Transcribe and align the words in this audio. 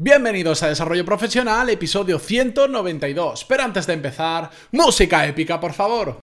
Bienvenidos 0.00 0.62
a 0.62 0.68
Desarrollo 0.68 1.04
Profesional, 1.04 1.68
episodio 1.70 2.20
192. 2.20 3.44
Pero 3.46 3.64
antes 3.64 3.84
de 3.84 3.94
empezar, 3.94 4.48
música 4.70 5.26
épica, 5.26 5.58
por 5.58 5.72
favor. 5.72 6.20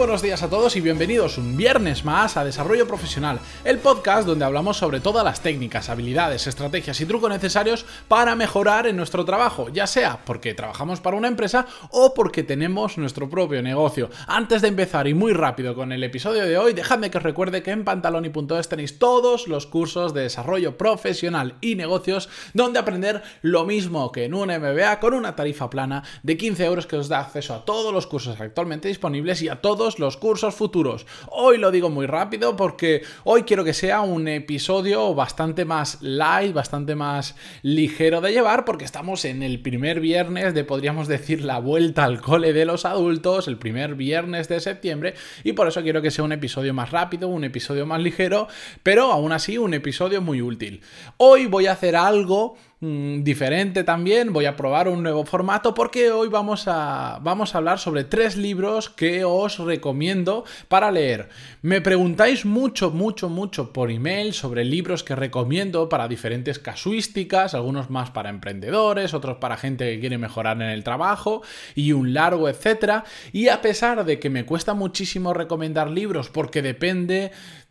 Buenos 0.00 0.22
días 0.22 0.42
a 0.42 0.48
todos 0.48 0.76
y 0.76 0.80
bienvenidos 0.80 1.36
un 1.36 1.58
viernes 1.58 2.06
más 2.06 2.38
a 2.38 2.44
Desarrollo 2.44 2.88
Profesional, 2.88 3.38
el 3.64 3.76
podcast 3.80 4.26
donde 4.26 4.46
hablamos 4.46 4.78
sobre 4.78 4.98
todas 4.98 5.22
las 5.22 5.42
técnicas, 5.42 5.90
habilidades, 5.90 6.46
estrategias 6.46 6.98
y 7.02 7.04
trucos 7.04 7.28
necesarios 7.28 7.84
para 8.08 8.34
mejorar 8.34 8.86
en 8.86 8.96
nuestro 8.96 9.26
trabajo, 9.26 9.68
ya 9.68 9.86
sea 9.86 10.20
porque 10.24 10.54
trabajamos 10.54 11.02
para 11.02 11.18
una 11.18 11.28
empresa 11.28 11.66
o 11.90 12.14
porque 12.14 12.42
tenemos 12.42 12.96
nuestro 12.96 13.28
propio 13.28 13.62
negocio. 13.62 14.08
Antes 14.26 14.62
de 14.62 14.68
empezar 14.68 15.06
y 15.06 15.12
muy 15.12 15.34
rápido 15.34 15.74
con 15.74 15.92
el 15.92 16.02
episodio 16.02 16.46
de 16.46 16.56
hoy, 16.56 16.72
dejadme 16.72 17.10
que 17.10 17.18
os 17.18 17.24
recuerde 17.24 17.62
que 17.62 17.70
en 17.70 17.84
pantaloni.es 17.84 18.70
tenéis 18.70 18.98
todos 18.98 19.48
los 19.48 19.66
cursos 19.66 20.14
de 20.14 20.22
desarrollo 20.22 20.78
profesional 20.78 21.56
y 21.60 21.74
negocios 21.74 22.30
donde 22.54 22.78
aprender 22.78 23.22
lo 23.42 23.66
mismo 23.66 24.12
que 24.12 24.24
en 24.24 24.32
un 24.32 24.48
MBA 24.48 24.98
con 24.98 25.12
una 25.12 25.36
tarifa 25.36 25.68
plana 25.68 26.04
de 26.22 26.38
15 26.38 26.64
euros 26.64 26.86
que 26.86 26.96
os 26.96 27.08
da 27.08 27.20
acceso 27.20 27.52
a 27.52 27.66
todos 27.66 27.92
los 27.92 28.06
cursos 28.06 28.40
actualmente 28.40 28.88
disponibles 28.88 29.42
y 29.42 29.50
a 29.50 29.60
todos 29.60 29.89
los 29.98 30.16
cursos 30.16 30.54
futuros. 30.54 31.06
Hoy 31.30 31.58
lo 31.58 31.70
digo 31.70 31.90
muy 31.90 32.06
rápido 32.06 32.56
porque 32.56 33.02
hoy 33.24 33.42
quiero 33.42 33.64
que 33.64 33.74
sea 33.74 34.00
un 34.02 34.28
episodio 34.28 35.14
bastante 35.14 35.64
más 35.64 35.98
light, 36.00 36.52
bastante 36.52 36.94
más 36.94 37.36
ligero 37.62 38.20
de 38.20 38.32
llevar 38.32 38.64
porque 38.64 38.84
estamos 38.84 39.24
en 39.24 39.42
el 39.42 39.60
primer 39.60 40.00
viernes 40.00 40.54
de, 40.54 40.64
podríamos 40.64 41.08
decir, 41.08 41.44
la 41.44 41.58
vuelta 41.58 42.04
al 42.04 42.20
cole 42.20 42.52
de 42.52 42.64
los 42.64 42.84
adultos, 42.84 43.48
el 43.48 43.58
primer 43.58 43.94
viernes 43.94 44.48
de 44.48 44.60
septiembre 44.60 45.14
y 45.44 45.52
por 45.52 45.68
eso 45.68 45.82
quiero 45.82 46.02
que 46.02 46.10
sea 46.10 46.24
un 46.24 46.32
episodio 46.32 46.74
más 46.74 46.90
rápido, 46.90 47.28
un 47.28 47.44
episodio 47.44 47.86
más 47.86 48.00
ligero, 48.00 48.48
pero 48.82 49.12
aún 49.12 49.32
así 49.32 49.58
un 49.58 49.74
episodio 49.74 50.20
muy 50.20 50.42
útil. 50.42 50.82
Hoy 51.16 51.46
voy 51.46 51.66
a 51.66 51.72
hacer 51.72 51.96
algo 51.96 52.56
Mm, 52.82 53.24
diferente 53.24 53.84
también, 53.84 54.32
voy 54.32 54.46
a 54.46 54.56
probar 54.56 54.88
un 54.88 55.02
nuevo 55.02 55.26
formato 55.26 55.74
porque 55.74 56.10
hoy 56.12 56.28
vamos 56.30 56.66
a, 56.66 57.18
vamos 57.20 57.54
a 57.54 57.58
hablar 57.58 57.78
sobre 57.78 58.04
tres 58.04 58.38
libros 58.38 58.88
que 58.88 59.22
os 59.22 59.58
recomiendo 59.58 60.46
para 60.68 60.90
leer. 60.90 61.28
Me 61.60 61.82
preguntáis 61.82 62.46
mucho, 62.46 62.90
mucho, 62.90 63.28
mucho 63.28 63.74
por 63.74 63.90
email 63.90 64.32
sobre 64.32 64.64
libros 64.64 65.04
que 65.04 65.14
recomiendo 65.14 65.90
para 65.90 66.08
diferentes 66.08 66.58
casuísticas, 66.58 67.52
algunos 67.52 67.90
más 67.90 68.10
para 68.12 68.30
emprendedores, 68.30 69.12
otros 69.12 69.36
para 69.36 69.58
gente 69.58 69.84
que 69.84 70.00
quiere 70.00 70.16
mejorar 70.16 70.56
en 70.62 70.70
el 70.70 70.82
trabajo 70.82 71.42
y 71.74 71.92
un 71.92 72.14
largo, 72.14 72.48
etcétera. 72.48 73.04
Y 73.30 73.48
a 73.48 73.60
pesar 73.60 74.06
de 74.06 74.18
que 74.18 74.30
me 74.30 74.46
cuesta 74.46 74.72
muchísimo 74.72 75.34
recomendar 75.34 75.90
libros 75.90 76.30
porque 76.30 76.62
depende 76.62 77.30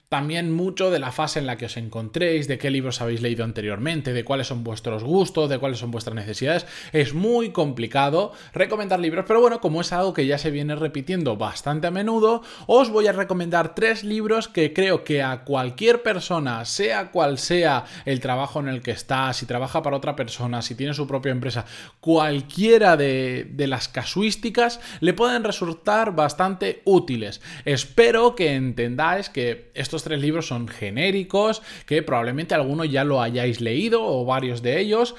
también 0.10 0.52
mucho 0.52 0.90
de 0.90 0.98
la 0.98 1.12
fase 1.12 1.38
en 1.38 1.46
la 1.46 1.56
que 1.56 1.68
os 1.68 1.78
encontréis, 1.78 2.48
de 2.48 2.58
qué 2.58 2.72
libros 2.72 3.00
habéis 3.00 3.22
leído 3.22 3.44
anteriormente, 3.44 4.12
de 4.12 4.24
cuáles 4.24 4.48
son 4.48 4.64
vuestros 4.64 5.04
gustos, 5.04 5.50
de 5.50 5.60
cuáles 5.60 5.78
son 5.78 5.92
vuestras 5.92 6.16
necesidades. 6.16 6.66
Es 6.92 7.14
muy 7.14 7.52
complicado 7.52 8.34
recomendar 8.52 9.00
libros, 9.00 9.26
pero 9.28 9.40
bueno, 9.40 9.62
como 9.62 9.82
es 9.82 9.94
algo 9.94 10.14
que 10.14 10.26
ya 10.26 10.40
se 10.40 10.50
viene 10.50 10.76
repitiendo 10.76 11.38
bastante 11.38 11.86
a 11.86 11.92
menudo, 11.92 12.42
os 12.66 12.90
voy 12.90 13.06
a 13.06 13.12
recomendar 13.12 13.76
tres 13.76 14.04
libros 14.04 14.48
que 14.48 14.74
creo 14.74 15.04
que 15.04 15.22
a 15.22 15.44
cualquier 15.44 16.02
persona, 16.02 16.66
sea 16.66 17.12
cual 17.12 17.38
sea 17.38 17.86
el 18.06 18.20
trabajo 18.20 18.60
en 18.60 18.68
el 18.68 18.82
que 18.82 18.92
está, 18.92 19.32
si 19.34 19.46
trabaja 19.46 19.84
para 19.84 19.98
otra 19.98 20.16
persona, 20.16 20.64
si 20.64 20.73
tiene 20.73 20.96
su 20.96 21.06
propia 21.06 21.32
empresa, 21.32 21.66
cualquiera 22.00 22.98
de, 22.98 23.48
de 23.52 23.68
las 23.68 23.88
casuísticas, 23.88 24.80
le 25.02 25.14
pueden 25.14 25.44
resultar 25.44 26.16
bastante 26.16 26.82
útiles. 26.86 27.42
Espero 27.64 28.34
que 28.36 28.56
entendáis 28.56 29.30
que 29.30 29.70
estos 29.76 29.98
tres 30.03 30.22
libros 30.22 30.47
son 30.47 30.67
genéricos, 30.67 31.61
que 31.86 32.04
probablemente 32.04 32.55
alguno 32.55 32.86
ya 32.86 33.04
lo 33.04 33.21
hayáis 33.21 33.61
leído 33.61 34.04
o 34.04 34.26
varios 34.26 34.61
de 34.61 34.80
ellos 34.80 35.15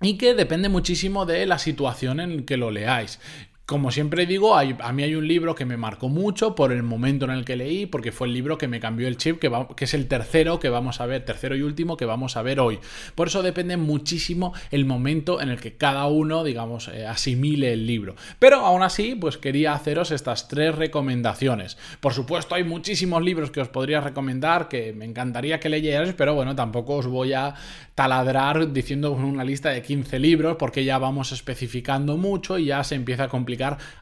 y 0.00 0.16
que 0.16 0.34
depende 0.34 0.68
muchísimo 0.68 1.26
de 1.26 1.46
la 1.46 1.58
situación 1.58 2.20
en 2.20 2.44
que 2.44 2.56
lo 2.56 2.70
leáis. 2.70 3.20
Como 3.68 3.90
siempre 3.90 4.24
digo, 4.24 4.56
a 4.56 4.92
mí 4.94 5.02
hay 5.02 5.14
un 5.14 5.28
libro 5.28 5.54
que 5.54 5.66
me 5.66 5.76
marcó 5.76 6.08
mucho 6.08 6.54
por 6.54 6.72
el 6.72 6.82
momento 6.82 7.26
en 7.26 7.32
el 7.32 7.44
que 7.44 7.54
leí, 7.54 7.84
porque 7.84 8.12
fue 8.12 8.26
el 8.26 8.32
libro 8.32 8.56
que 8.56 8.66
me 8.66 8.80
cambió 8.80 9.06
el 9.06 9.18
chip, 9.18 9.38
que, 9.38 9.84
es 9.84 9.92
el 9.92 10.08
tercero 10.08 10.58
que 10.58 10.70
vamos 10.70 11.02
a 11.02 11.06
ver, 11.06 11.26
tercero 11.26 11.54
y 11.54 11.60
último 11.60 11.98
que 11.98 12.06
vamos 12.06 12.38
a 12.38 12.42
ver 12.42 12.60
hoy. 12.60 12.78
Por 13.14 13.28
eso 13.28 13.42
depende 13.42 13.76
muchísimo 13.76 14.54
el 14.70 14.86
momento 14.86 15.42
en 15.42 15.50
el 15.50 15.60
que 15.60 15.76
cada 15.76 16.06
uno, 16.06 16.44
digamos, 16.44 16.88
eh, 16.88 17.06
asimile 17.06 17.74
el 17.74 17.86
libro. 17.86 18.16
Pero 18.38 18.60
aún 18.60 18.82
así, 18.82 19.14
pues 19.14 19.36
quería 19.36 19.74
haceros 19.74 20.12
estas 20.12 20.48
tres 20.48 20.74
recomendaciones. 20.74 21.76
Por 22.00 22.14
supuesto, 22.14 22.54
hay 22.54 22.64
muchísimos 22.64 23.22
libros 23.22 23.50
que 23.50 23.60
os 23.60 23.68
podría 23.68 24.00
recomendar, 24.00 24.68
que 24.68 24.94
me 24.94 25.04
encantaría 25.04 25.60
que 25.60 25.68
leyerais, 25.68 26.14
pero 26.14 26.34
bueno, 26.34 26.56
tampoco 26.56 26.94
os 26.94 27.06
voy 27.06 27.34
a 27.34 27.54
taladrar 27.94 28.72
diciendo 28.72 29.12
una 29.12 29.44
lista 29.44 29.68
de 29.68 29.82
15 29.82 30.18
libros, 30.20 30.56
porque 30.58 30.84
ya 30.84 30.96
vamos 30.96 31.32
especificando 31.32 32.16
mucho 32.16 32.56
y 32.56 32.66
ya 32.66 32.82
se 32.82 32.94
empieza 32.94 33.24
a 33.24 33.28
complicar 33.28 33.57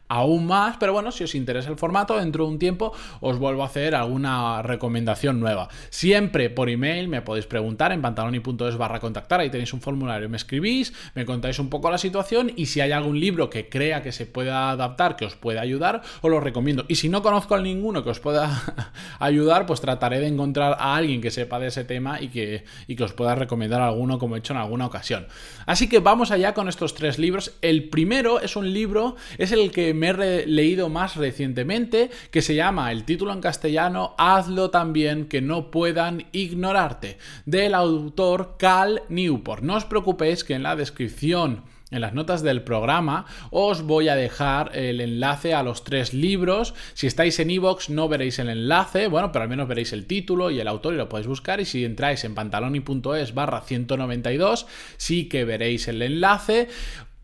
aún 0.08 0.46
más, 0.46 0.76
pero 0.78 0.92
bueno, 0.92 1.10
si 1.10 1.24
os 1.24 1.34
interesa 1.34 1.70
el 1.70 1.76
formato, 1.76 2.16
dentro 2.16 2.44
de 2.44 2.50
un 2.50 2.58
tiempo 2.58 2.92
os 3.20 3.38
vuelvo 3.38 3.62
a 3.62 3.66
hacer 3.66 3.94
alguna 3.94 4.62
recomendación 4.62 5.40
nueva. 5.40 5.68
Siempre 5.90 6.50
por 6.50 6.68
email 6.68 7.08
me 7.08 7.22
podéis 7.22 7.46
preguntar 7.46 7.92
en 7.92 8.02
pantaloni.es 8.02 8.76
barra 8.76 9.00
contactar, 9.00 9.40
ahí 9.40 9.50
tenéis 9.50 9.72
un 9.72 9.80
formulario, 9.80 10.28
me 10.28 10.36
escribís, 10.36 10.92
me 11.14 11.24
contáis 11.24 11.58
un 11.58 11.70
poco 11.70 11.90
la 11.90 11.98
situación 11.98 12.52
y 12.56 12.66
si 12.66 12.80
hay 12.80 12.92
algún 12.92 13.18
libro 13.18 13.50
que 13.50 13.68
crea 13.68 14.02
que 14.02 14.12
se 14.12 14.26
pueda 14.26 14.70
adaptar, 14.70 15.16
que 15.16 15.24
os 15.24 15.36
pueda 15.36 15.60
ayudar, 15.60 16.02
os 16.20 16.30
lo 16.30 16.40
recomiendo. 16.40 16.84
Y 16.88 16.96
si 16.96 17.08
no 17.08 17.22
conozco 17.22 17.54
a 17.54 17.60
ninguno 17.60 18.04
que 18.04 18.10
os 18.10 18.20
pueda 18.20 18.92
ayudar, 19.18 19.66
pues 19.66 19.80
trataré 19.80 20.20
de 20.20 20.28
encontrar 20.28 20.76
a 20.78 20.96
alguien 20.96 21.20
que 21.20 21.30
sepa 21.30 21.58
de 21.58 21.68
ese 21.68 21.84
tema 21.84 22.20
y 22.20 22.28
que, 22.28 22.64
y 22.86 22.96
que 22.96 23.04
os 23.04 23.12
pueda 23.12 23.34
recomendar 23.34 23.80
alguno 23.80 24.18
como 24.18 24.36
he 24.36 24.38
hecho 24.38 24.52
en 24.52 24.60
alguna 24.60 24.86
ocasión. 24.86 25.26
Así 25.66 25.88
que 25.88 25.98
vamos 25.98 26.30
allá 26.30 26.54
con 26.54 26.68
estos 26.68 26.94
tres 26.94 27.18
libros. 27.18 27.52
El 27.60 27.88
primero 27.88 28.40
es 28.40 28.56
un 28.56 28.72
libro, 28.72 29.16
es 29.46 29.52
el 29.52 29.70
que 29.70 29.94
me 29.94 30.10
he 30.10 30.46
leído 30.46 30.88
más 30.88 31.16
recientemente, 31.16 32.10
que 32.30 32.42
se 32.42 32.54
llama, 32.54 32.90
el 32.90 33.04
título 33.04 33.32
en 33.32 33.40
castellano, 33.40 34.14
Hazlo 34.18 34.70
también 34.70 35.26
que 35.26 35.40
no 35.40 35.70
puedan 35.70 36.26
ignorarte, 36.32 37.18
del 37.44 37.74
autor 37.74 38.56
Cal 38.58 39.02
Newport. 39.08 39.62
No 39.62 39.76
os 39.76 39.84
preocupéis 39.84 40.42
que 40.42 40.54
en 40.54 40.64
la 40.64 40.76
descripción 40.76 41.62
en 41.92 42.00
las 42.00 42.14
notas 42.14 42.42
del 42.42 42.62
programa 42.62 43.26
os 43.50 43.82
voy 43.82 44.08
a 44.08 44.16
dejar 44.16 44.76
el 44.76 45.00
enlace 45.00 45.54
a 45.54 45.62
los 45.62 45.84
tres 45.84 46.12
libros. 46.12 46.74
Si 46.94 47.06
estáis 47.06 47.38
en 47.38 47.50
iVoox 47.50 47.90
no 47.90 48.08
veréis 48.08 48.40
el 48.40 48.48
enlace, 48.48 49.06
bueno, 49.06 49.30
pero 49.30 49.44
al 49.44 49.48
menos 49.48 49.68
veréis 49.68 49.92
el 49.92 50.06
título 50.06 50.50
y 50.50 50.58
el 50.58 50.66
autor 50.66 50.94
y 50.94 50.96
lo 50.96 51.08
podéis 51.08 51.28
buscar. 51.28 51.60
Y 51.60 51.64
si 51.64 51.84
entráis 51.84 52.24
en 52.24 52.34
pantaloni.es 52.34 53.34
barra 53.34 53.60
192, 53.60 54.66
sí 54.96 55.28
que 55.28 55.44
veréis 55.44 55.86
el 55.86 56.02
enlace. 56.02 56.68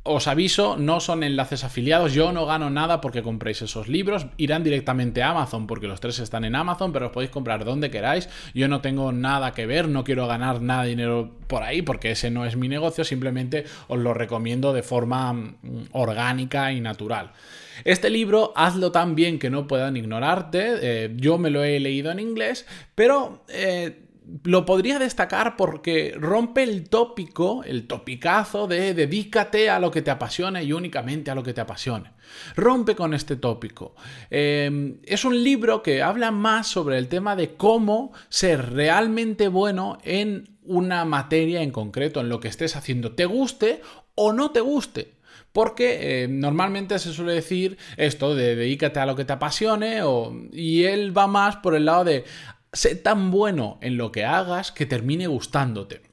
Os 0.04 0.26
aviso, 0.26 0.76
no 0.76 0.98
son 0.98 1.22
enlaces 1.22 1.62
afiliados, 1.62 2.12
yo 2.12 2.32
no 2.32 2.44
gano 2.44 2.70
nada 2.70 3.00
porque 3.00 3.22
compréis 3.22 3.62
esos 3.62 3.86
libros, 3.86 4.26
irán 4.36 4.64
directamente 4.64 5.22
a 5.22 5.30
Amazon 5.30 5.68
porque 5.68 5.86
los 5.86 6.00
tres 6.00 6.18
están 6.18 6.44
en 6.44 6.56
Amazon, 6.56 6.92
pero 6.92 7.06
os 7.06 7.12
podéis 7.12 7.30
comprar 7.30 7.64
donde 7.64 7.88
queráis, 7.88 8.28
yo 8.52 8.66
no 8.66 8.80
tengo 8.80 9.12
nada 9.12 9.52
que 9.52 9.64
ver, 9.64 9.86
no 9.86 10.02
quiero 10.02 10.26
ganar 10.26 10.60
nada 10.60 10.82
de 10.82 10.88
dinero 10.88 11.30
por 11.46 11.62
ahí 11.62 11.82
porque 11.82 12.10
ese 12.10 12.32
no 12.32 12.44
es 12.44 12.56
mi 12.56 12.68
negocio, 12.68 13.04
simplemente 13.04 13.64
os 13.86 14.00
lo 14.00 14.12
recomiendo 14.12 14.72
de 14.72 14.82
forma 14.82 15.32
mm, 15.34 15.58
orgánica 15.92 16.72
y 16.72 16.80
natural. 16.80 17.30
Este 17.84 18.10
libro, 18.10 18.52
hazlo 18.56 18.90
tan 18.90 19.14
bien 19.14 19.38
que 19.38 19.50
no 19.50 19.68
puedan 19.68 19.96
ignorarte, 19.96 20.78
eh, 20.82 21.12
yo 21.14 21.38
me 21.38 21.50
lo 21.50 21.62
he 21.62 21.78
leído 21.78 22.10
en 22.10 22.18
inglés, 22.18 22.66
pero... 22.96 23.44
Eh, 23.48 24.08
lo 24.44 24.64
podría 24.64 24.98
destacar 24.98 25.56
porque 25.56 26.14
rompe 26.16 26.62
el 26.62 26.88
tópico, 26.88 27.64
el 27.64 27.86
topicazo 27.86 28.66
de 28.66 28.94
dedícate 28.94 29.70
a 29.70 29.78
lo 29.78 29.90
que 29.90 30.02
te 30.02 30.10
apasione 30.10 30.64
y 30.64 30.72
únicamente 30.72 31.30
a 31.30 31.34
lo 31.34 31.42
que 31.42 31.52
te 31.52 31.60
apasione. 31.60 32.12
Rompe 32.56 32.94
con 32.94 33.14
este 33.14 33.36
tópico. 33.36 33.94
Em, 34.30 34.98
es 35.04 35.24
un 35.24 35.42
libro 35.42 35.82
que 35.82 36.02
habla 36.02 36.30
más 36.30 36.68
sobre 36.68 36.98
el 36.98 37.08
tema 37.08 37.36
de 37.36 37.54
cómo 37.54 38.12
ser 38.28 38.72
realmente 38.72 39.48
bueno 39.48 39.98
en 40.02 40.56
una 40.64 41.04
materia 41.04 41.62
en 41.62 41.70
concreto, 41.70 42.20
en 42.20 42.28
lo 42.28 42.40
que 42.40 42.48
estés 42.48 42.76
haciendo, 42.76 43.12
te 43.12 43.26
guste 43.26 43.80
o 44.14 44.32
no 44.32 44.50
te 44.50 44.60
guste. 44.60 45.14
Porque 45.52 46.22
eh, 46.24 46.28
normalmente 46.28 46.98
se 46.98 47.12
suele 47.12 47.34
decir 47.34 47.76
esto 47.98 48.34
de 48.34 48.56
dedícate 48.56 49.00
a 49.00 49.06
lo 49.06 49.16
que 49.16 49.26
te 49.26 49.34
apasione 49.34 50.00
y 50.50 50.84
él 50.84 51.16
va 51.16 51.26
más 51.26 51.56
por 51.56 51.74
el 51.74 51.84
lado 51.84 52.04
de 52.04 52.24
sé 52.72 52.94
tan 52.94 53.30
bueno 53.30 53.78
en 53.82 53.96
lo 53.96 54.12
que 54.12 54.24
hagas 54.24 54.72
que 54.72 54.86
termine 54.86 55.26
gustándote. 55.26 56.12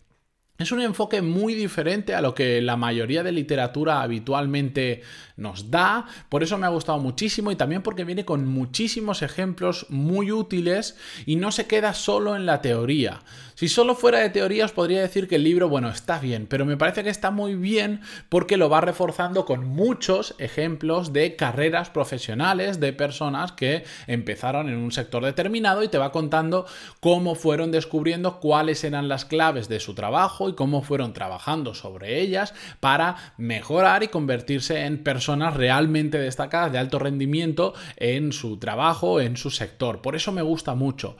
Es 0.59 0.73
un 0.73 0.81
enfoque 0.81 1.21
muy 1.21 1.55
diferente 1.55 2.13
a 2.13 2.21
lo 2.21 2.35
que 2.35 2.61
la 2.61 2.75
mayoría 2.75 3.23
de 3.23 3.31
literatura 3.31 4.01
habitualmente 4.01 5.03
nos 5.37 5.71
da, 5.71 6.05
por 6.27 6.43
eso 6.43 6.57
me 6.57 6.65
ha 6.65 6.69
gustado 6.69 6.99
muchísimo 6.99 7.49
y 7.49 7.55
también 7.55 7.81
porque 7.81 8.03
viene 8.03 8.25
con 8.25 8.45
muchísimos 8.45 9.21
ejemplos 9.21 9.85
muy 9.87 10.33
útiles 10.33 10.97
y 11.25 11.37
no 11.37 11.53
se 11.53 11.65
queda 11.65 11.93
solo 11.93 12.35
en 12.35 12.45
la 12.45 12.61
teoría, 12.61 13.21
Si 13.59 13.67
solo 13.67 13.93
fuera 13.93 14.19
de 14.19 14.29
teoría 14.29 14.63
os 14.63 14.71
podría 14.71 15.01
decir 15.01 15.27
que 15.27 15.35
el 15.35 15.43
libro, 15.43 15.67
bueno, 15.67 15.89
está 15.89 16.17
bien, 16.17 16.47
pero 16.47 16.63
me 16.63 16.77
parece 16.77 17.03
que 17.03 17.09
está 17.09 17.29
muy 17.29 17.55
bien 17.55 17.99
porque 18.29 18.55
lo 18.55 18.69
va 18.69 18.79
reforzando 18.79 19.43
con 19.43 19.67
muchos 19.67 20.33
ejemplos 20.37 21.11
de 21.11 21.35
carreras 21.35 21.89
profesionales 21.89 22.79
de 22.79 22.93
personas 22.93 23.51
que 23.51 23.83
empezaron 24.07 24.69
en 24.69 24.77
un 24.77 24.93
sector 24.93 25.25
determinado 25.25 25.83
y 25.83 25.89
te 25.89 25.97
va 25.97 26.13
contando 26.13 26.67
cómo 27.01 27.35
fueron 27.35 27.69
descubriendo 27.69 28.39
cuáles 28.39 28.85
eran 28.85 29.09
las 29.09 29.25
claves 29.25 29.67
de 29.67 29.81
su 29.81 29.93
trabajo 29.93 30.47
y 30.47 30.55
cómo 30.55 30.81
fueron 30.81 31.11
trabajando 31.11 31.75
sobre 31.75 32.21
ellas 32.21 32.53
para 32.79 33.33
mejorar 33.35 34.03
y 34.03 34.07
convertirse 34.07 34.85
en 34.85 35.03
personas 35.03 35.57
realmente 35.57 36.17
destacadas 36.17 36.71
de 36.71 36.77
alto 36.77 36.97
rendimiento 36.97 37.73
en 37.97 38.31
su 38.31 38.55
trabajo, 38.55 39.19
en 39.19 39.35
su 39.35 39.51
sector. 39.51 40.01
Por 40.01 40.15
eso 40.15 40.31
me 40.31 40.43
gusta 40.43 40.75
mucho. 40.75 41.17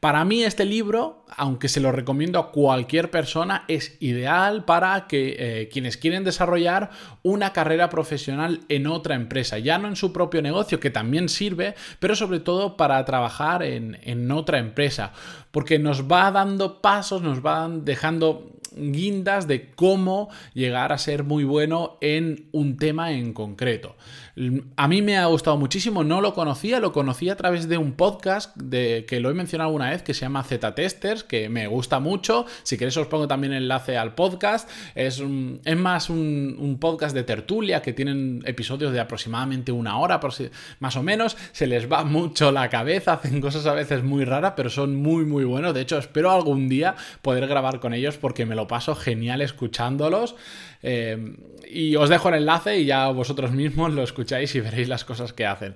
Para 0.00 0.24
mí 0.24 0.44
este 0.44 0.64
libro, 0.64 1.24
aunque 1.28 1.68
se 1.68 1.77
lo 1.80 1.92
recomiendo 1.92 2.38
a 2.38 2.50
cualquier 2.50 3.10
persona, 3.10 3.64
es 3.68 3.96
ideal 4.00 4.64
para 4.64 5.06
que 5.06 5.36
eh, 5.38 5.68
quienes 5.68 5.96
quieren 5.96 6.24
desarrollar 6.24 6.90
una 7.22 7.52
carrera 7.52 7.88
profesional 7.88 8.60
en 8.68 8.86
otra 8.86 9.14
empresa, 9.14 9.58
ya 9.58 9.78
no 9.78 9.88
en 9.88 9.96
su 9.96 10.12
propio 10.12 10.42
negocio, 10.42 10.80
que 10.80 10.90
también 10.90 11.28
sirve, 11.28 11.74
pero 11.98 12.16
sobre 12.16 12.40
todo 12.40 12.76
para 12.76 13.04
trabajar 13.04 13.62
en, 13.62 13.98
en 14.02 14.30
otra 14.30 14.58
empresa, 14.58 15.12
porque 15.50 15.78
nos 15.78 16.10
va 16.10 16.30
dando 16.30 16.80
pasos, 16.80 17.22
nos 17.22 17.42
van 17.42 17.84
dejando 17.84 18.57
guindas 18.76 19.46
de 19.46 19.70
cómo 19.70 20.28
llegar 20.54 20.92
a 20.92 20.98
ser 20.98 21.24
muy 21.24 21.44
bueno 21.44 21.98
en 22.00 22.46
un 22.52 22.76
tema 22.76 23.12
en 23.12 23.32
concreto. 23.32 23.96
A 24.76 24.86
mí 24.86 25.02
me 25.02 25.18
ha 25.18 25.26
gustado 25.26 25.56
muchísimo, 25.56 26.04
no 26.04 26.20
lo 26.20 26.32
conocía, 26.32 26.78
lo 26.78 26.92
conocí 26.92 27.28
a 27.28 27.36
través 27.36 27.68
de 27.68 27.76
un 27.76 27.92
podcast 27.92 28.56
de, 28.56 29.04
que 29.08 29.18
lo 29.18 29.30
he 29.30 29.34
mencionado 29.34 29.68
alguna 29.68 29.90
vez 29.90 30.02
que 30.02 30.14
se 30.14 30.20
llama 30.20 30.44
Z 30.44 30.76
Testers, 30.76 31.24
que 31.24 31.48
me 31.48 31.66
gusta 31.66 31.98
mucho. 31.98 32.46
Si 32.62 32.78
queréis 32.78 32.96
os 32.96 33.08
pongo 33.08 33.26
también 33.26 33.52
enlace 33.52 33.98
al 33.98 34.14
podcast. 34.14 34.70
Es, 34.94 35.20
es 35.64 35.76
más 35.76 36.08
un, 36.08 36.78
podcast 36.80 37.16
de 37.16 37.24
tertulia 37.24 37.82
que 37.82 37.92
tienen 37.92 38.42
episodios 38.44 38.92
de 38.92 39.00
aproximadamente 39.00 39.72
una 39.72 39.98
hora, 39.98 40.20
más 40.78 40.96
o 40.96 41.02
menos. 41.02 41.36
Se 41.50 41.66
les 41.66 41.90
va 41.90 42.04
mucho 42.04 42.52
la 42.52 42.68
cabeza, 42.68 43.14
hacen 43.14 43.40
cosas 43.40 43.66
a 43.66 43.72
veces 43.72 44.04
muy 44.04 44.24
raras, 44.24 44.52
pero 44.56 44.70
son 44.70 44.94
muy 44.94 45.24
muy 45.24 45.42
buenos. 45.42 45.74
De 45.74 45.80
hecho, 45.80 45.98
espero 45.98 46.30
algún 46.30 46.68
día 46.68 46.94
poder 47.22 47.48
grabar 47.48 47.80
con 47.80 47.92
ellos 47.92 48.16
porque 48.18 48.46
me 48.46 48.54
lo 48.58 48.68
paso 48.68 48.94
genial 48.94 49.40
escuchándolos. 49.40 50.36
Eh, 50.82 51.36
y 51.70 51.96
os 51.96 52.08
dejo 52.08 52.28
el 52.28 52.36
enlace 52.36 52.78
y 52.78 52.84
ya 52.84 53.08
vosotros 53.08 53.52
mismos 53.52 53.92
lo 53.94 54.02
escucháis 54.02 54.54
y 54.54 54.60
veréis 54.60 54.88
las 54.88 55.04
cosas 55.04 55.32
que 55.32 55.46
hacen. 55.46 55.74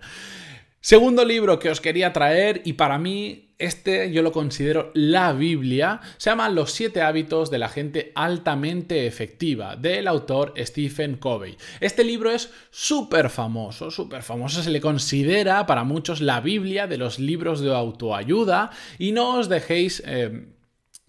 Segundo 0.81 1.25
libro 1.25 1.61
que 1.61 1.71
os 1.71 1.81
quería 1.81 2.13
traer 2.13 2.61
y 2.65 2.73
para 2.73 2.99
mí 2.99 3.55
este 3.61 4.11
yo 4.11 4.23
lo 4.23 4.33
considero 4.33 4.91
la 4.95 5.33
Biblia, 5.33 6.01
se 6.17 6.31
llama 6.31 6.49
Los 6.49 6.73
siete 6.73 7.03
hábitos 7.03 7.53
de 7.53 7.59
la 7.59 7.69
gente 7.69 8.11
altamente 8.17 9.07
efectiva, 9.07 9.77
del 9.77 10.09
autor 10.09 10.53
Stephen 10.59 11.19
Covey. 11.19 11.57
Este 11.79 12.03
libro 12.03 12.33
es 12.33 12.51
súper 12.73 13.31
famoso, 13.31 13.93
súper 13.93 14.25
famoso, 14.25 14.61
se 14.61 14.71
le 14.71 14.81
considera 14.81 15.67
para 15.67 15.85
muchos 15.85 16.21
la 16.21 16.41
Biblia 16.41 16.89
de 16.89 16.99
los 16.99 17.21
libros 17.21 17.61
de 17.61 17.73
autoayuda 17.73 18.71
y 18.99 19.13
no 19.13 19.37
os 19.39 19.49
dejéis... 19.49 20.03
Eh, 20.05 20.47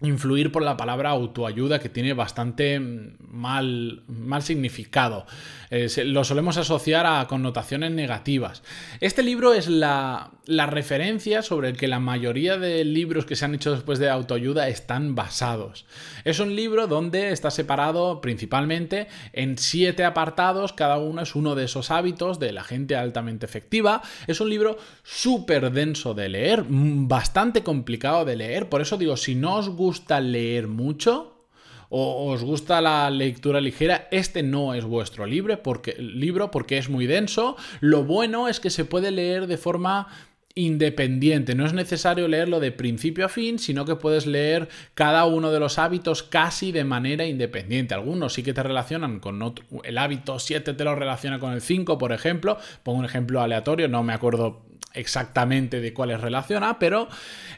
influir 0.00 0.50
por 0.50 0.62
la 0.62 0.76
palabra 0.76 1.10
autoayuda 1.10 1.78
que 1.78 1.88
tiene 1.88 2.14
bastante 2.14 2.80
mal, 2.80 4.02
mal 4.08 4.42
significado. 4.42 5.24
Eh, 5.70 5.88
lo 6.04 6.24
solemos 6.24 6.56
asociar 6.56 7.06
a 7.06 7.26
connotaciones 7.28 7.92
negativas. 7.92 8.62
Este 9.00 9.22
libro 9.22 9.54
es 9.54 9.68
la, 9.68 10.32
referencia 10.46 11.42
sobre 11.42 11.70
el 11.70 11.76
que 11.76 11.88
la 11.88 12.00
mayoría 12.00 12.58
de 12.58 12.84
libros 12.84 13.24
que 13.24 13.36
se 13.36 13.44
han 13.44 13.54
hecho 13.54 13.72
después 13.72 13.98
de 13.98 14.10
autoayuda 14.10 14.68
están 14.68 15.14
basados. 15.14 15.86
Es 16.24 16.40
un 16.40 16.56
libro 16.56 16.86
donde 16.86 17.30
está 17.30 17.50
separado 17.50 18.20
principalmente 18.20 19.06
en 19.32 19.58
siete 19.58 20.04
apartados, 20.04 20.72
cada 20.72 20.98
uno 20.98 21.22
es 21.22 21.34
uno 21.34 21.54
de 21.54 21.64
esos 21.64 21.90
hábitos 21.90 22.38
de 22.40 22.52
la 22.52 22.64
gente 22.64 22.96
altamente 22.96 23.46
efectiva. 23.46 24.02
Es 24.26 24.40
un 24.40 24.50
libro 24.50 24.76
súper 25.02 25.70
denso 25.70 26.14
de 26.14 26.28
leer, 26.28 26.64
bastante 26.68 27.62
complicado 27.62 28.24
de 28.24 28.36
leer, 28.36 28.68
por 28.68 28.80
eso 28.80 28.96
digo, 28.96 29.16
si 29.16 29.34
no 29.34 29.56
os 29.56 29.68
gusta 29.68 29.83
leer 30.20 30.68
mucho, 30.68 31.34
o 31.90 32.32
os 32.32 32.42
gusta 32.42 32.80
la 32.80 33.08
lectura 33.10 33.60
ligera, 33.60 34.08
este 34.10 34.42
no 34.42 34.74
es 34.74 34.84
vuestro 34.84 35.26
libro 35.26 35.62
porque, 35.62 35.94
libro 35.98 36.50
porque 36.50 36.78
es 36.78 36.88
muy 36.88 37.06
denso. 37.06 37.56
Lo 37.80 38.04
bueno 38.04 38.48
es 38.48 38.58
que 38.58 38.70
se 38.70 38.84
puede 38.84 39.10
leer 39.10 39.46
de 39.46 39.58
forma 39.58 40.08
independiente. 40.54 41.54
No 41.54 41.66
es 41.66 41.72
necesario 41.72 42.28
leerlo 42.28 42.60
de 42.60 42.72
principio 42.72 43.26
a 43.26 43.28
fin, 43.28 43.58
sino 43.58 43.84
que 43.84 43.96
puedes 43.96 44.26
leer 44.26 44.68
cada 44.94 45.24
uno 45.24 45.50
de 45.50 45.60
los 45.60 45.78
hábitos 45.78 46.22
casi 46.22 46.72
de 46.72 46.84
manera 46.84 47.26
independiente. 47.26 47.94
Algunos 47.94 48.34
sí 48.34 48.42
que 48.42 48.54
te 48.54 48.62
relacionan 48.62 49.20
con 49.20 49.42
otro, 49.42 49.64
el 49.82 49.98
hábito 49.98 50.38
7 50.38 50.74
te 50.74 50.84
lo 50.84 50.94
relaciona 50.94 51.38
con 51.38 51.52
el 51.52 51.60
5, 51.60 51.98
por 51.98 52.12
ejemplo. 52.12 52.58
Pongo 52.82 53.00
un 53.00 53.04
ejemplo 53.04 53.40
aleatorio, 53.40 53.88
no 53.88 54.02
me 54.02 54.12
acuerdo 54.12 54.62
exactamente 54.94 55.80
de 55.80 55.92
cuáles 55.92 56.20
relaciona, 56.20 56.78
pero 56.78 57.08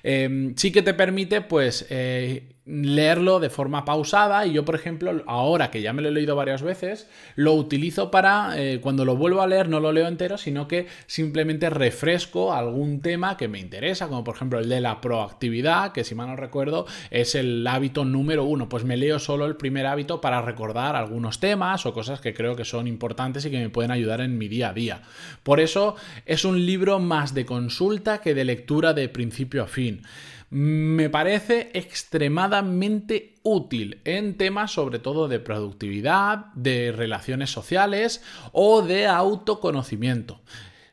eh, 0.02 0.52
sí 0.56 0.72
que 0.72 0.82
te 0.82 0.94
permite 0.94 1.42
pues 1.42 1.86
eh, 1.90 2.55
leerlo 2.66 3.40
de 3.40 3.50
forma 3.50 3.84
pausada 3.84 4.44
y 4.46 4.52
yo 4.52 4.64
por 4.64 4.74
ejemplo 4.74 5.22
ahora 5.26 5.70
que 5.70 5.82
ya 5.82 5.92
me 5.92 6.02
lo 6.02 6.08
he 6.08 6.12
leído 6.12 6.34
varias 6.34 6.62
veces 6.62 7.08
lo 7.36 7.54
utilizo 7.54 8.10
para 8.10 8.60
eh, 8.60 8.80
cuando 8.80 9.04
lo 9.04 9.16
vuelvo 9.16 9.40
a 9.40 9.46
leer 9.46 9.68
no 9.68 9.80
lo 9.80 9.92
leo 9.92 10.08
entero 10.08 10.36
sino 10.36 10.66
que 10.66 10.86
simplemente 11.06 11.70
refresco 11.70 12.52
algún 12.52 13.00
tema 13.00 13.36
que 13.36 13.48
me 13.48 13.60
interesa 13.60 14.08
como 14.08 14.24
por 14.24 14.34
ejemplo 14.34 14.58
el 14.58 14.68
de 14.68 14.80
la 14.80 15.00
proactividad 15.00 15.92
que 15.92 16.04
si 16.04 16.14
mal 16.14 16.26
no 16.26 16.36
recuerdo 16.36 16.86
es 17.10 17.34
el 17.34 17.66
hábito 17.66 18.04
número 18.04 18.44
uno. 18.44 18.68
Pues 18.68 18.84
me 18.84 18.96
leo 18.96 19.18
solo 19.18 19.46
el 19.46 19.56
primer 19.56 19.86
hábito 19.86 20.20
para 20.20 20.42
recordar 20.42 20.96
algunos 20.96 21.40
temas 21.40 21.86
o 21.86 21.92
cosas 21.92 22.20
que 22.20 22.34
creo 22.34 22.56
que 22.56 22.64
son 22.64 22.86
importantes 22.86 23.44
y 23.44 23.50
que 23.50 23.58
me 23.58 23.70
pueden 23.70 23.90
ayudar 23.90 24.20
en 24.20 24.38
mi 24.38 24.48
día 24.48 24.70
a 24.70 24.72
día. 24.72 25.02
Por 25.42 25.60
eso 25.60 25.96
es 26.24 26.44
un 26.44 26.64
libro 26.64 26.98
más 26.98 27.34
de 27.34 27.46
consulta 27.46 28.20
que 28.20 28.34
de 28.34 28.44
lectura 28.44 28.92
de 28.92 29.08
principio 29.08 29.62
a 29.62 29.66
fin 29.66 30.02
me 30.50 31.10
parece 31.10 31.70
extremadamente 31.74 33.34
útil 33.42 34.00
en 34.04 34.36
temas 34.36 34.72
sobre 34.72 34.98
todo 34.98 35.28
de 35.28 35.40
productividad, 35.40 36.46
de 36.54 36.92
relaciones 36.92 37.50
sociales 37.50 38.22
o 38.52 38.82
de 38.82 39.06
autoconocimiento. 39.06 40.40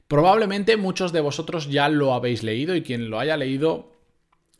Probablemente 0.07 0.77
muchos 0.77 1.11
de 1.11 1.21
vosotros 1.21 1.69
ya 1.69 1.89
lo 1.89 2.13
habéis 2.13 2.43
leído 2.43 2.75
y 2.75 2.83
quien 2.83 3.09
lo 3.09 3.19
haya 3.19 3.37
leído 3.37 3.92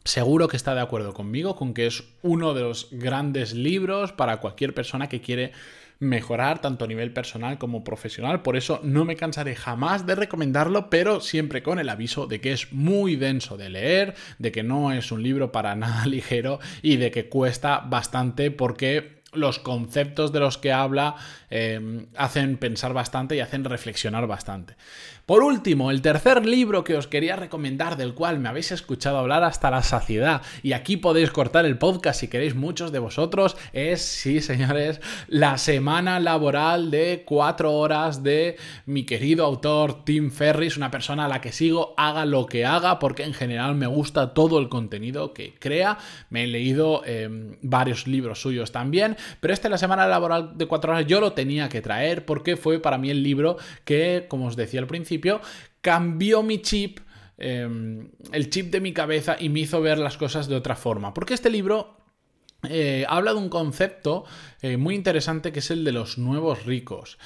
Seguro 0.05 0.50
que 0.50 0.57
está 0.57 0.75
de 0.75 0.81
acuerdo 0.81 1.13
conmigo 1.13 1.55
con 1.55 1.73
que 1.73 1.88
es 1.88 2.03
uno 2.21 2.53
de 2.53 2.61
los 2.61 2.89
grandes 2.91 3.53
libros 3.53 4.11
para 4.11 4.38
cualquier 4.38 4.73
persona 4.73 5.07
que 5.07 5.21
quiere 5.21 5.51
mejorar 6.00 6.59
tanto 6.59 6.85
a 6.85 6.88
nivel 6.88 7.13
personal 7.13 7.57
como 7.57 7.83
profesional. 7.83 8.41
Por 8.41 8.57
eso 8.57 8.81
no 8.83 9.05
me 9.05 9.15
cansaré 9.15 9.55
jamás 9.55 10.06
de 10.06 10.16
recomendarlo, 10.16 10.89
pero 10.89 11.21
siempre 11.21 11.63
con 11.63 11.80
el 11.80 11.89
aviso 11.89 12.28
de 12.28 12.42
que 12.42 12.51
es 12.51 12.73
muy 12.73 13.16
denso 13.16 13.57
de 13.57 13.69
leer, 13.69 14.16
de 14.39 14.51
que 14.51 14.63
no 14.63 14.92
es 14.92 15.11
un 15.11 15.23
libro 15.23 15.51
para 15.51 15.75
nada 15.78 16.06
ligero 16.06 16.59
y 16.81 16.97
de 16.97 17.09
que 17.09 17.30
cuesta 17.30 17.80
bastante 17.80 18.51
porque 18.51 19.23
los 19.31 19.57
conceptos 19.57 20.31
de 20.31 20.39
los 20.39 20.57
que 20.59 20.71
habla 20.71 21.16
eh, 21.49 22.06
hacen 22.16 22.57
pensar 22.57 22.94
bastante 22.94 23.35
y 23.35 23.39
hacen 23.39 23.63
reflexionar 23.63 24.28
bastante. 24.28 24.75
Por 25.25 25.42
último, 25.42 25.89
el 25.89 26.01
tercer 26.01 26.45
libro 26.45 26.83
que 26.83 26.97
os 26.97 27.07
quería 27.07 27.37
recomendar, 27.37 27.95
del 27.95 28.13
cual 28.13 28.39
me 28.39 28.49
habéis 28.49 28.73
escuchado 28.73 29.19
hablar 29.19 29.45
hasta 29.45 29.71
la 29.71 29.81
saciedad, 29.81 30.42
y 30.63 30.73
aquí 30.73 30.97
podéis 30.97 31.31
cortar 31.31 31.65
el 31.65 31.77
podcast 31.77 32.19
si 32.19 32.27
queréis 32.27 32.56
muchos 32.56 32.92
de 32.92 32.99
vosotros, 32.99 33.56
es, 33.71 34.01
sí 34.01 34.42
señores, 34.42 34.99
La 35.30 35.57
Semana 35.57 36.19
Laboral 36.19 36.92
de 36.92 37.23
cuatro 37.25 37.71
horas 37.71 38.21
de 38.21 38.57
mi 38.85 39.06
querido 39.06 39.45
autor 39.45 40.03
Tim 40.03 40.30
Ferris, 40.30 40.75
una 40.75 40.92
persona 40.92 41.23
a 41.23 41.30
la 41.30 41.39
que 41.39 41.53
sigo, 41.53 41.94
haga 41.95 42.25
lo 42.25 42.45
que 42.45 42.65
haga, 42.65 42.99
porque 42.99 43.23
en 43.23 43.33
general 43.33 43.75
me 43.75 43.87
gusta 43.87 44.33
todo 44.33 44.59
el 44.59 44.68
contenido 44.68 45.33
que 45.33 45.53
crea. 45.57 45.99
Me 46.31 46.44
he 46.44 46.47
leído 46.47 47.01
em, 47.06 47.56
varios 47.61 48.07
libros 48.07 48.42
suyos 48.42 48.73
también, 48.73 49.15
pero 49.39 49.53
este 49.53 49.69
La 49.69 49.77
Semana 49.77 50.06
Laboral 50.06 50.57
de 50.57 50.65
cuatro 50.65 50.92
horas 50.92 51.07
yo 51.07 51.21
lo 51.21 51.31
tenía 51.31 51.69
que 51.69 51.81
traer 51.81 52.25
porque 52.25 52.57
fue 52.57 52.81
para 52.81 52.97
mí 52.97 53.09
el 53.09 53.23
libro 53.23 53.56
que, 53.85 54.25
como 54.27 54.47
os 54.47 54.57
decía 54.57 54.81
al 54.81 54.87
principio, 54.87 55.12
cambió 55.81 56.43
mi 56.43 56.61
chip, 56.61 56.99
em, 57.37 58.09
el 58.31 58.49
chip 58.49 58.71
de 58.71 58.79
mi 58.79 58.93
cabeza 58.93 59.35
y 59.39 59.49
me 59.49 59.61
hizo 59.61 59.81
ver 59.81 59.97
las 59.97 60.17
cosas 60.17 60.47
de 60.47 60.55
otra 60.55 60.75
forma. 60.75 61.13
Porque 61.13 61.33
este 61.33 61.49
libro 61.49 62.03
eh, 62.69 63.05
habla 63.09 63.33
de 63.33 63.39
un 63.39 63.49
concepto 63.49 64.23
eh, 64.61 64.77
muy 64.77 64.95
interesante 64.95 65.51
que 65.51 65.59
es 65.59 65.69
el 65.69 65.83
de 65.83 65.91
los 65.91 66.17
nuevos 66.17 66.65
ricos. 66.65 67.17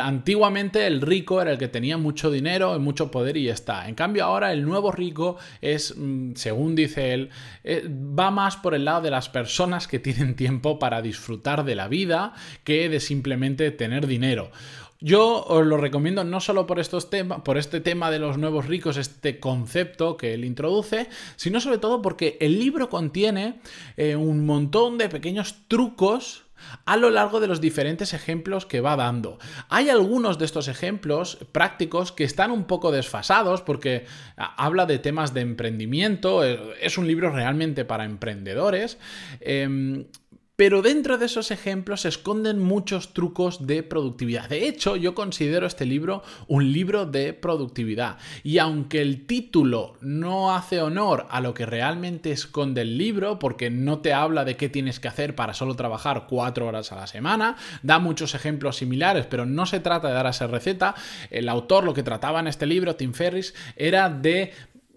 Antiguamente 0.00 0.88
el 0.88 1.00
rico 1.00 1.40
era 1.40 1.52
el 1.52 1.58
que 1.58 1.68
tenía 1.68 1.98
mucho 1.98 2.32
dinero 2.32 2.74
y 2.74 2.80
mucho 2.80 3.10
poder 3.10 3.36
y 3.36 3.44
ya 3.44 3.52
está. 3.52 3.88
En 3.88 3.94
cambio 3.94 4.24
ahora 4.24 4.52
el 4.52 4.64
nuevo 4.64 4.90
rico 4.90 5.36
es, 5.60 5.94
mm, 5.96 6.32
según 6.34 6.74
dice 6.74 7.14
él, 7.14 7.30
eh, 7.62 7.88
va 7.88 8.32
más 8.32 8.56
por 8.56 8.74
el 8.74 8.84
lado 8.84 9.02
de 9.02 9.10
las 9.10 9.28
personas 9.28 9.86
que 9.86 10.00
tienen 10.00 10.34
tiempo 10.34 10.80
para 10.80 11.00
disfrutar 11.00 11.64
de 11.64 11.76
la 11.76 11.86
vida 11.86 12.32
que 12.64 12.88
de 12.88 12.98
simplemente 12.98 13.70
tener 13.70 14.08
dinero. 14.08 14.50
Yo 15.02 15.44
os 15.44 15.66
lo 15.66 15.78
recomiendo 15.78 16.22
no 16.22 16.40
solo 16.40 16.64
por 16.64 16.78
estos 16.78 17.10
temas, 17.10 17.40
por 17.40 17.58
este 17.58 17.80
tema 17.80 18.12
de 18.12 18.20
los 18.20 18.38
nuevos 18.38 18.66
ricos, 18.66 18.96
este 18.96 19.40
concepto 19.40 20.16
que 20.16 20.32
él 20.32 20.44
introduce, 20.44 21.08
sino 21.34 21.60
sobre 21.60 21.78
todo 21.78 22.00
porque 22.02 22.36
el 22.40 22.60
libro 22.60 22.88
contiene 22.88 23.60
eh, 23.96 24.14
un 24.14 24.46
montón 24.46 24.98
de 24.98 25.08
pequeños 25.08 25.56
trucos 25.66 26.44
a 26.84 26.96
lo 26.96 27.10
largo 27.10 27.40
de 27.40 27.48
los 27.48 27.60
diferentes 27.60 28.14
ejemplos 28.14 28.66
que 28.66 28.80
va 28.80 28.94
dando. 28.94 29.38
Hay 29.68 29.88
algunos 29.88 30.38
de 30.38 30.44
estos 30.44 30.68
ejemplos 30.68 31.38
prácticos 31.50 32.12
que 32.12 32.22
están 32.22 32.52
un 32.52 32.64
poco 32.64 32.92
desfasados 32.92 33.62
porque 33.62 34.06
ah, 34.36 34.54
habla 34.56 34.86
de 34.86 35.00
temas 35.00 35.34
de 35.34 35.40
emprendimiento, 35.40 36.44
eh, 36.44 36.60
es 36.80 36.98
un 36.98 37.06
libro 37.06 37.30
realmente 37.30 37.84
para 37.84 38.04
emprendedores. 38.04 38.98
Em, 39.40 40.04
pero 40.62 40.80
dentro 40.80 41.18
de 41.18 41.26
esos 41.26 41.50
ejemplos 41.50 42.02
se 42.02 42.08
esconden 42.08 42.60
muchos 42.60 43.14
trucos 43.14 43.66
de 43.66 43.82
productividad. 43.82 44.48
De 44.48 44.68
hecho, 44.68 44.94
yo 44.94 45.12
considero 45.12 45.66
este 45.66 45.84
libro 45.86 46.22
un 46.46 46.72
libro 46.72 47.04
de 47.04 47.32
productividad. 47.32 48.18
Y 48.44 48.58
aunque 48.58 49.02
el 49.02 49.26
título 49.26 49.96
no 50.00 50.54
hace 50.54 50.80
honor 50.80 51.26
a 51.30 51.40
lo 51.40 51.52
que 51.52 51.66
realmente 51.66 52.30
esconde 52.30 52.82
el 52.82 52.96
libro, 52.96 53.40
porque 53.40 53.70
no 53.70 53.98
te 53.98 54.12
habla 54.12 54.44
de 54.44 54.56
qué 54.56 54.68
tienes 54.68 55.00
que 55.00 55.08
hacer 55.08 55.34
para 55.34 55.52
solo 55.52 55.74
trabajar 55.74 56.26
cuatro 56.28 56.68
horas 56.68 56.92
a 56.92 56.94
la 56.94 57.08
semana, 57.08 57.56
da 57.82 57.98
muchos 57.98 58.36
ejemplos 58.36 58.76
similares, 58.76 59.26
pero 59.26 59.44
no 59.44 59.66
se 59.66 59.80
trata 59.80 60.06
de 60.06 60.14
dar 60.14 60.26
esa 60.28 60.46
receta. 60.46 60.94
El 61.30 61.48
autor 61.48 61.82
lo 61.82 61.92
que 61.92 62.04
trataba 62.04 62.38
en 62.38 62.46
este 62.46 62.66
libro, 62.66 62.94
Tim 62.94 63.14
Ferris, 63.14 63.52
era 63.74 64.08
de 64.10 64.52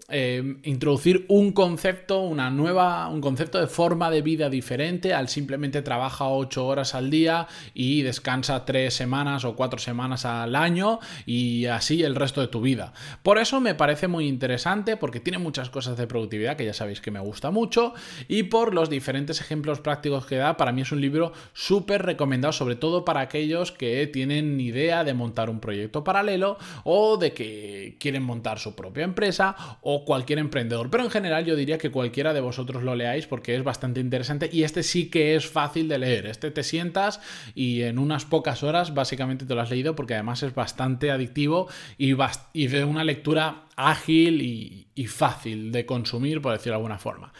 eh, 0.08 0.58
introducir 0.62 1.24
un 1.28 1.50
concepto, 1.50 2.20
una 2.20 2.48
nueva, 2.48 3.08
un 3.08 3.20
concepto 3.20 3.58
de 3.58 3.66
forma 3.66 4.08
de 4.08 4.22
vida 4.22 4.48
diferente 4.48 5.12
al 5.12 5.28
simplemente 5.28 5.82
trabaja 5.82 6.28
ocho 6.28 6.64
horas 6.64 6.94
al 6.94 7.10
día 7.10 7.48
y 7.74 8.02
descansa 8.02 8.64
tres 8.64 8.94
semanas 8.94 9.44
o 9.44 9.56
cuatro 9.56 9.80
semanas 9.80 10.24
al 10.24 10.54
año 10.54 11.00
y 11.24 11.66
así 11.66 12.04
el 12.04 12.14
resto 12.14 12.40
de 12.40 12.46
tu 12.46 12.60
vida. 12.60 12.92
Por 13.24 13.38
eso 13.38 13.60
me 13.60 13.74
parece 13.74 14.06
muy 14.06 14.28
interesante 14.28 14.96
porque 14.96 15.18
tiene 15.18 15.38
muchas 15.38 15.70
cosas 15.70 15.96
de 15.96 16.06
productividad 16.06 16.56
que 16.56 16.64
ya 16.64 16.74
sabéis 16.74 17.00
que 17.00 17.10
me 17.10 17.18
gusta 17.18 17.50
mucho 17.50 17.92
y 18.28 18.44
por 18.44 18.74
los 18.74 18.88
diferentes 18.88 19.40
ejemplos 19.40 19.80
prácticos 19.80 20.24
que 20.26 20.36
da, 20.36 20.56
para 20.56 20.70
mí 20.70 20.82
es 20.82 20.92
un 20.92 21.00
libro 21.00 21.32
súper 21.52 22.04
recomendado, 22.04 22.52
sobre 22.52 22.76
todo 22.76 23.04
para 23.04 23.22
aquellos 23.22 23.72
que 23.72 24.06
tienen 24.06 24.60
idea 24.60 25.02
de 25.02 25.14
montar 25.14 25.50
un 25.50 25.58
proyecto 25.58 26.04
paralelo 26.04 26.58
o 26.84 27.16
de 27.16 27.32
que 27.32 27.96
quieren 27.98 28.22
montar 28.22 28.60
su 28.60 28.76
propia 28.76 29.02
empresa 29.02 29.56
o 29.80 29.95
cualquier 30.04 30.38
emprendedor. 30.38 30.90
Pero 30.90 31.04
en 31.04 31.10
general 31.10 31.44
yo 31.44 31.56
diría 31.56 31.78
que 31.78 31.90
cualquiera 31.90 32.32
de 32.32 32.40
vosotros 32.40 32.82
lo 32.82 32.94
leáis 32.94 33.26
porque 33.26 33.56
es 33.56 33.64
bastante 33.64 34.00
interesante 34.00 34.48
y 34.52 34.62
este 34.62 34.82
sí 34.82 35.08
que 35.10 35.36
es 35.36 35.46
fácil 35.46 35.88
de 35.88 35.98
leer. 35.98 36.26
Este 36.26 36.50
te 36.50 36.62
sientas 36.62 37.20
y 37.54 37.82
en 37.82 37.98
unas 37.98 38.24
pocas 38.24 38.62
horas 38.62 38.94
básicamente 38.94 39.46
te 39.46 39.54
lo 39.54 39.60
has 39.60 39.70
leído 39.70 39.94
porque 39.96 40.14
además 40.14 40.42
es 40.42 40.54
bastante 40.54 41.10
adictivo 41.10 41.68
y, 41.98 42.14
y 42.52 42.66
de 42.66 42.84
una 42.84 43.04
lectura 43.04 43.65
ágil 43.76 44.40
y, 44.42 45.06
fácil 45.06 45.72
de 45.72 45.84
consumir, 45.84 46.40
por 46.40 46.52
decirlo 46.52 46.72
de 46.72 46.76
alguna 46.76 46.98
forma. 46.98 47.32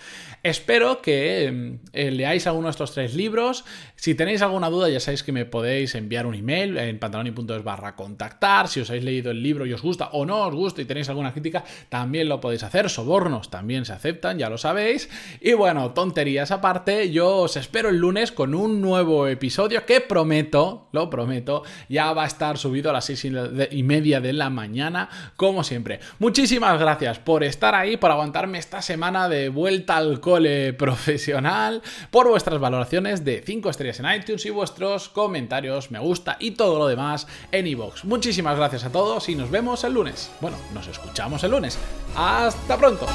Espero 0.43 1.01
que 1.01 1.47
em, 1.47 1.79
eh, 1.95 2.11
leáis 2.11 2.47
alguno 2.47 2.67
de 2.67 2.73
estos 2.73 2.93
tres 2.93 3.15
libros. 3.15 3.65
Si 3.97 4.15
tenéis 4.15 4.43
alguna 4.43 4.69
duda, 4.69 4.91
ya 4.91 5.01
sabéis 5.01 5.23
que 5.23 5.33
me 5.33 5.47
podéis 5.47 5.95
enviar 5.95 6.27
un 6.27 6.35
email 6.35 6.77
en 6.77 6.99
pantaloni.es 6.99 7.65
barra 7.65 7.97
contactar. 7.97 8.69
Si 8.69 8.81
os 8.81 8.91
habéis 8.91 9.05
leído 9.05 9.31
el 9.31 9.43
libro 9.43 9.65
y 9.65 9.73
os 9.73 9.81
gusta 9.81 10.11
o 10.13 10.27
no 10.27 10.47
os 10.47 10.55
gusta 10.55 10.83
y 10.83 10.85
tenéis 10.85 11.09
alguna 11.09 11.33
crítica, 11.33 11.65
también 11.89 12.29
lo 12.29 12.41
podéis 12.41 12.63
hacer. 12.63 12.91
Sobornos 12.91 13.51
también 13.51 13.87
se 13.87 13.95
aceptan, 13.95 14.39
ya 14.39 14.51
lo 14.51 14.59
sabéis. 14.59 15.09
Y 15.41 15.55
bueno, 15.55 15.93
tonterías 15.93 16.51
aparte, 16.51 17.11
yo 17.11 17.39
os 17.39 17.57
espero 17.57 17.89
el 17.89 17.97
lunes 17.97 18.31
con 18.31 18.55
un 18.55 18.83
nuevo 18.83 19.27
episodio 19.29 19.87
que 19.87 20.03
prometo, 20.03 20.89
lo 20.93 21.09
prometo, 21.09 21.63
ya 21.89 22.13
va 22.13 22.25
a 22.25 22.27
estar 22.27 22.59
subido 22.59 22.91
a 22.91 22.93
las 22.93 23.07
seis 23.07 23.25
y 23.25 23.83
media 23.83 24.21
de 24.21 24.35
la 24.35 24.51
mañana, 24.51 25.09
como 25.37 25.65
siempre. 25.65 26.01
Muchísimas 26.27 26.81
gracias 26.81 27.21
por 27.21 27.45
estar 27.45 27.77
ahí, 27.77 27.97
por 27.97 28.11
aguantarme 28.11 28.59
esta 28.59 28.83
semana 28.83 29.29
de 29.29 29.49
vuelta 29.49 29.97
al 29.97 30.19
cole 30.19 30.73
profesional, 30.73 31.83
por 32.11 32.29
vuestras 32.29 32.59
valoraciones 32.59 33.25
de 33.25 33.45
5 33.47 33.71
estrellas 33.71 34.01
en 34.01 34.13
iTunes 34.13 34.45
y 34.45 34.51
vuestros 34.51 35.09
comentarios, 35.09 35.93
me 35.93 36.01
gusta 36.01 36.37
y 36.41 36.51
todo 36.51 36.81
lo 36.81 36.89
demás 36.89 37.29
en 37.53 37.69
iVoox. 37.69 38.07
Muchísimas 38.07 38.57
gracias 38.57 38.83
a 38.83 38.91
todos 38.91 39.29
y 39.29 39.37
nos 39.37 39.53
vemos 39.53 39.85
el 39.85 39.93
lunes. 39.93 40.29
Bueno, 40.41 40.57
nos 40.75 40.89
escuchamos 40.89 41.45
el 41.45 41.53
lunes. 41.53 41.79
Hasta 42.17 42.77
pronto. 42.77 43.07